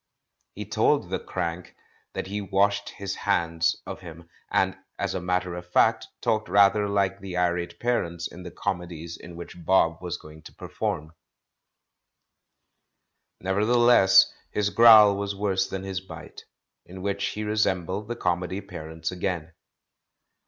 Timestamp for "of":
3.85-3.99, 5.53-5.71